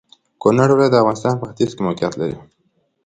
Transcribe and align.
کونړ 0.41 0.69
ولايت 0.71 0.91
د 0.93 0.95
افغانستان 1.03 1.33
په 1.37 1.45
ختيځ 1.49 1.71
کې 1.75 1.81
موقيعت 1.87 2.13
لري. 2.21 2.35